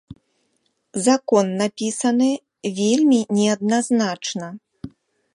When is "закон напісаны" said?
1.07-2.29